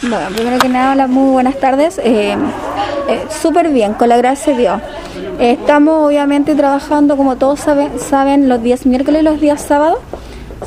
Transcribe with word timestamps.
Bueno, 0.00 0.26
primero 0.34 0.58
que 0.58 0.70
nada, 0.70 0.92
hola, 0.92 1.06
muy 1.06 1.32
buenas 1.32 1.60
tardes. 1.60 1.98
Eh, 1.98 2.32
eh, 2.32 3.24
Súper 3.28 3.70
bien, 3.70 3.92
con 3.92 4.08
la 4.08 4.16
gracia 4.16 4.54
de 4.54 4.60
Dios. 4.60 4.80
Estamos 5.38 6.08
obviamente 6.08 6.54
trabajando, 6.54 7.18
como 7.18 7.36
todos 7.36 7.60
saben, 7.60 7.98
saben, 7.98 8.48
los 8.48 8.62
días 8.62 8.86
miércoles 8.86 9.20
y 9.20 9.24
los 9.24 9.40
días 9.42 9.60
sábados, 9.60 9.98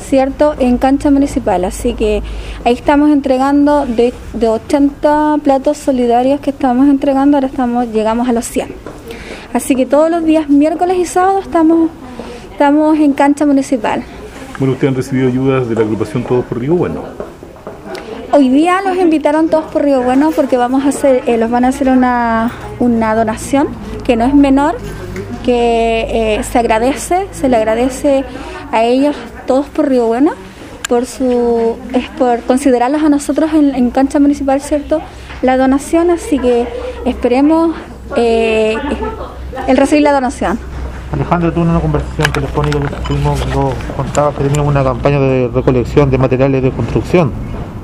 ¿cierto? 0.00 0.54
En 0.60 0.78
cancha 0.78 1.10
municipal. 1.10 1.64
Así 1.64 1.94
que 1.94 2.22
ahí 2.64 2.74
estamos 2.74 3.10
entregando 3.10 3.84
de, 3.84 4.14
de 4.32 4.48
80 4.48 5.38
platos 5.42 5.76
solidarios 5.76 6.40
que 6.40 6.50
estamos 6.50 6.88
entregando, 6.88 7.36
ahora 7.36 7.48
estamos 7.48 7.88
llegamos 7.88 8.28
a 8.28 8.32
los 8.32 8.44
100. 8.44 8.68
Así 9.52 9.74
que 9.74 9.86
todos 9.86 10.08
los 10.08 10.24
días 10.24 10.48
miércoles 10.48 10.98
y 10.98 11.04
sábados 11.04 11.44
estamos, 11.44 11.90
estamos 12.52 12.96
en 12.98 13.12
cancha 13.12 13.44
municipal. 13.44 14.04
Bueno, 14.58 14.74
ustedes 14.74 14.90
han 14.90 14.96
recibido 14.96 15.28
ayudas 15.28 15.68
de 15.68 15.74
la 15.74 15.80
agrupación 15.80 16.22
Todos 16.22 16.44
por 16.44 16.60
Río 16.60 16.74
Bueno. 16.74 17.28
Hoy 18.30 18.50
día 18.50 18.82
los 18.82 18.96
invitaron 18.98 19.48
todos 19.48 19.64
por 19.66 19.82
Río 19.82 20.02
Bueno 20.02 20.30
porque 20.36 20.58
vamos 20.58 20.84
a 20.84 20.88
hacer, 20.88 21.22
eh, 21.26 21.38
los 21.38 21.50
van 21.50 21.64
a 21.64 21.68
hacer 21.68 21.88
una, 21.88 22.52
una 22.78 23.14
donación 23.14 23.68
que 24.04 24.16
no 24.16 24.24
es 24.26 24.34
menor, 24.34 24.76
que 25.44 26.36
eh, 26.36 26.42
se 26.42 26.58
agradece, 26.58 27.26
se 27.32 27.48
le 27.48 27.56
agradece 27.56 28.24
a 28.70 28.84
ellos 28.84 29.16
todos 29.46 29.66
por 29.66 29.88
Río 29.88 30.06
Bueno 30.06 30.32
por 30.88 31.06
su 31.06 31.76
es 31.92 32.08
por 32.10 32.40
considerarlos 32.42 33.02
a 33.02 33.08
nosotros 33.08 33.50
en, 33.52 33.90
cancha 33.90 34.18
municipal, 34.18 34.60
cierto, 34.60 35.00
la 35.42 35.56
donación, 35.56 36.10
así 36.10 36.38
que 36.38 36.66
esperemos 37.04 37.76
eh, 38.16 38.74
el 39.66 39.76
recibir 39.76 40.02
la 40.02 40.12
donación. 40.12 40.58
Alejandro, 41.12 41.52
tú 41.52 41.62
en 41.62 41.68
una 41.68 41.80
conversación 41.80 42.32
telefónica 42.32 42.78
que 42.78 43.06
tuvimos 43.06 43.46
nos 43.48 43.74
contabas 43.96 44.34
que 44.34 44.44
teníamos 44.44 44.70
una 44.70 44.84
campaña 44.84 45.18
de 45.18 45.50
recolección 45.52 46.10
de 46.10 46.18
materiales 46.18 46.62
de 46.62 46.70
construcción 46.70 47.32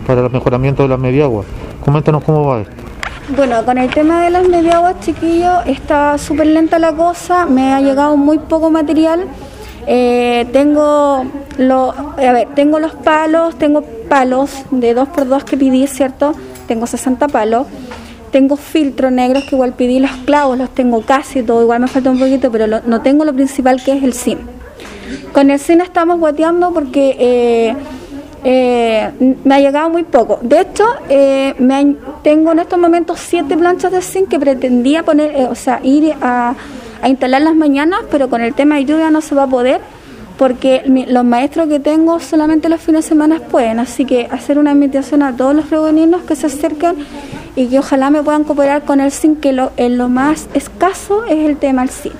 para 0.06 0.20
el 0.26 0.30
mejoramiento 0.30 0.82
de 0.82 0.88
las 0.90 0.98
mediaguas. 0.98 1.46
Coméntanos 1.84 2.22
cómo 2.24 2.46
va 2.46 2.60
esto. 2.62 2.72
Bueno, 3.36 3.64
con 3.64 3.78
el 3.78 3.88
tema 3.90 4.22
de 4.22 4.30
las 4.30 4.46
mediaguas, 4.48 4.96
chiquillos, 5.00 5.58
está 5.66 6.18
súper 6.18 6.46
lenta 6.48 6.78
la 6.78 6.92
cosa, 6.92 7.46
me 7.46 7.72
ha 7.72 7.80
llegado 7.80 8.16
muy 8.16 8.38
poco 8.38 8.70
material. 8.70 9.24
Eh, 9.86 10.46
tengo, 10.52 11.24
lo, 11.58 11.94
a 12.16 12.32
ver, 12.32 12.48
tengo 12.54 12.78
los 12.78 12.92
palos, 12.94 13.56
tengo 13.56 13.82
palos 14.08 14.50
de 14.70 14.94
2x2 14.96 15.44
que 15.44 15.56
pedí, 15.56 15.86
¿cierto? 15.86 16.34
Tengo 16.66 16.86
60 16.86 17.28
palos. 17.28 17.66
Tengo 18.30 18.56
filtros 18.56 19.12
negros 19.12 19.44
que 19.44 19.54
igual 19.54 19.74
pedí, 19.74 20.00
los 20.00 20.10
clavos 20.26 20.58
los 20.58 20.68
tengo 20.70 21.02
casi 21.02 21.42
todo, 21.42 21.62
igual 21.62 21.80
me 21.80 21.86
falta 21.88 22.10
un 22.10 22.18
poquito, 22.18 22.50
pero 22.50 22.66
lo- 22.66 22.80
no 22.84 23.00
tengo 23.00 23.24
lo 23.24 23.32
principal 23.32 23.80
que 23.82 23.92
es 23.96 24.02
el 24.02 24.12
zinc. 24.12 24.40
Con 25.32 25.50
el 25.50 25.60
zinc 25.60 25.82
estamos 25.82 26.18
guateando 26.18 26.72
porque 26.72 27.16
eh, 27.18 27.76
eh, 28.44 29.10
me 29.42 29.54
ha 29.54 29.60
llegado 29.60 29.88
muy 29.88 30.04
poco. 30.04 30.38
De 30.42 30.60
hecho, 30.60 30.84
eh, 31.08 31.54
me 31.58 31.96
tengo 32.22 32.52
en 32.52 32.58
estos 32.58 32.78
momentos 32.78 33.18
siete 33.18 33.56
planchas 33.56 33.90
de 33.90 34.02
zinc 34.02 34.28
que 34.28 34.38
pretendía 34.38 35.02
poner, 35.02 35.34
eh, 35.34 35.46
o 35.50 35.54
sea, 35.54 35.80
ir 35.82 36.14
a, 36.20 36.54
instalar 37.06 37.42
las 37.42 37.54
mañanas, 37.54 38.00
pero 38.10 38.30
con 38.30 38.40
el 38.40 38.54
tema 38.54 38.76
de 38.76 38.86
lluvia 38.86 39.10
no 39.10 39.20
se 39.20 39.34
va 39.34 39.42
a 39.42 39.46
poder 39.46 39.80
porque 40.38 40.82
los 41.06 41.22
maestros 41.22 41.68
que 41.68 41.78
tengo 41.78 42.18
solamente 42.18 42.70
los 42.70 42.80
fines 42.80 43.04
de 43.04 43.08
semana 43.10 43.40
pueden, 43.40 43.78
así 43.78 44.06
que 44.06 44.26
hacer 44.30 44.58
una 44.58 44.72
invitación 44.72 45.22
a 45.22 45.36
todos 45.36 45.54
los 45.54 45.68
reboninos 45.68 46.22
que 46.22 46.34
se 46.34 46.46
acerquen 46.46 46.96
y 47.56 47.66
que 47.66 47.78
ojalá 47.78 48.08
me 48.08 48.22
puedan 48.22 48.44
cooperar 48.44 48.82
con 48.82 49.00
el 49.00 49.12
zinc, 49.12 49.40
que 49.40 49.52
lo, 49.52 49.70
en 49.76 49.98
lo 49.98 50.08
más 50.08 50.48
escaso 50.54 51.24
es 51.26 51.46
el 51.46 51.58
tema 51.58 51.82
del 51.82 51.90
zinc. 51.90 52.14